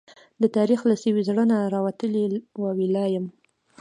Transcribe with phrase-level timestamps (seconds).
[0.41, 2.23] د تاريخ له سوي زړه نه، راوتلې
[2.61, 3.25] واوي لا يم